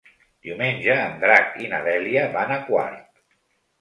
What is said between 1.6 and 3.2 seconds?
i na Dèlia van a Quart.